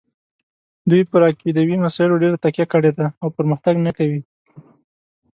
[0.89, 4.21] دوی پر عقیدوي مسایلو ډېره تکیه کړې ده او پرمختګ نه کوي.